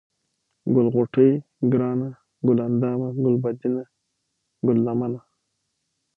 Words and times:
ګل 0.73 0.87
غوټۍ، 0.93 1.31
گرانه، 1.71 2.09
گل 2.47 2.57
اندامه، 2.67 3.07
گلبدنه، 3.23 3.83
گل 4.65 4.77
لمنه، 4.85 5.19